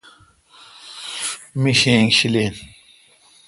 [1.61, 2.53] می شینگ شیلین۔